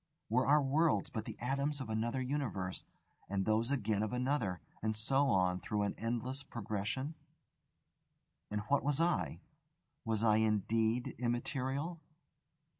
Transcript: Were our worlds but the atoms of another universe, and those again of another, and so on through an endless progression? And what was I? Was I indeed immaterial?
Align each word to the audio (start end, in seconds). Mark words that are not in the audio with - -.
Were 0.29 0.47
our 0.47 0.63
worlds 0.63 1.11
but 1.11 1.25
the 1.25 1.37
atoms 1.37 1.79
of 1.79 1.87
another 1.87 2.23
universe, 2.23 2.85
and 3.29 3.45
those 3.45 3.69
again 3.69 4.01
of 4.01 4.13
another, 4.13 4.59
and 4.81 4.95
so 4.95 5.27
on 5.27 5.59
through 5.59 5.83
an 5.83 5.93
endless 5.95 6.41
progression? 6.41 7.13
And 8.49 8.61
what 8.61 8.81
was 8.81 8.99
I? 8.99 9.41
Was 10.03 10.23
I 10.23 10.37
indeed 10.37 11.13
immaterial? 11.19 12.01